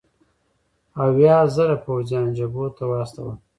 [1.03, 3.35] اویا زره پوځیان جبهو ته واستول.